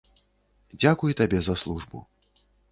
Дзякуй 0.79 1.17
табе 1.21 1.43
за 1.51 1.55
службу! 1.67 2.05